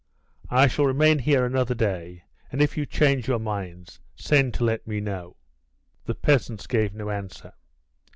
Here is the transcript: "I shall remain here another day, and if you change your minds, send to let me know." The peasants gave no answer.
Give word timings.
"I 0.49 0.65
shall 0.65 0.87
remain 0.87 1.19
here 1.19 1.45
another 1.45 1.75
day, 1.75 2.23
and 2.51 2.59
if 2.59 2.75
you 2.75 2.87
change 2.87 3.27
your 3.27 3.37
minds, 3.37 3.99
send 4.15 4.55
to 4.55 4.63
let 4.63 4.87
me 4.87 4.99
know." 4.99 5.35
The 6.05 6.15
peasants 6.15 6.65
gave 6.65 6.95
no 6.95 7.11
answer. 7.11 7.53